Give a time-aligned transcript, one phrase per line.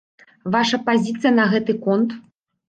[0.55, 2.19] Ваша пазіцыя на гэты конт?